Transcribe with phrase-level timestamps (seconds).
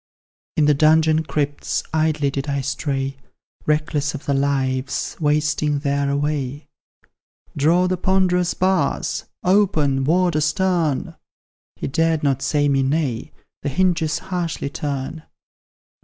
[0.57, 3.17] In the dungeon crypts idly did I stray,
[3.67, 6.65] Reckless of the lives wasting there away;
[7.55, 9.25] "Draw the ponderous bars!
[9.43, 11.15] open, Warder stern!"
[11.75, 15.21] He dared not say me nay the hinges harshly turn.